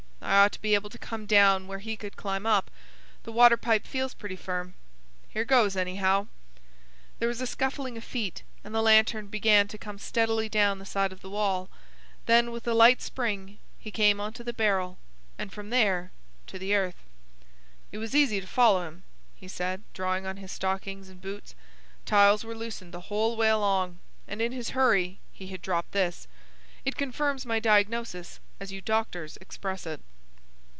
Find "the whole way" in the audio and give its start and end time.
22.93-23.49